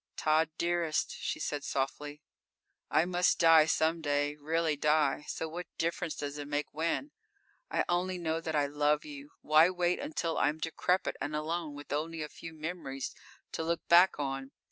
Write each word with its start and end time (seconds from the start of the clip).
__"Tod, 0.19 0.49
dearest," 0.57 1.11
she 1.19 1.39
said 1.39 1.63
softly, 1.63 2.23
"I 2.89 3.05
must 3.05 3.37
die 3.37 3.67
some 3.67 4.01
day, 4.01 4.35
really 4.35 4.75
die, 4.75 5.25
so 5.27 5.47
what 5.47 5.67
difference 5.77 6.15
does 6.15 6.39
it 6.39 6.47
make 6.47 6.73
when? 6.73 7.11
I 7.69 7.85
only 7.87 8.17
know 8.17 8.41
that 8.41 8.55
I 8.55 8.65
love 8.65 9.05
you. 9.05 9.29
Why 9.41 9.69
wait 9.69 9.99
until 9.99 10.39
I'm 10.39 10.57
decrepit 10.57 11.15
and 11.21 11.35
alone, 11.35 11.75
with 11.75 11.93
only 11.93 12.23
a 12.23 12.29
few 12.29 12.51
memories 12.51 13.13
to 13.51 13.63
look 13.63 13.87
back 13.89 14.13
on? 14.17 14.49